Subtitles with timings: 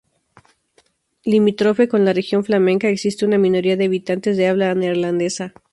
[1.25, 5.53] Limítrofe con la Región flamenca, existe una minoría de habitantes de habla neerlandesa.